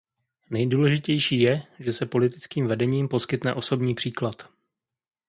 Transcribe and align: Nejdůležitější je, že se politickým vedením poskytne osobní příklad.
Nejdůležitější 0.49 1.39
je, 1.39 1.63
že 1.79 1.93
se 1.93 2.05
politickým 2.05 2.67
vedením 2.67 3.07
poskytne 3.07 3.53
osobní 3.53 3.95
příklad. 3.95 4.49